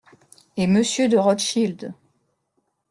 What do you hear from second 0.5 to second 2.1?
Et Monsieur de Rothschild…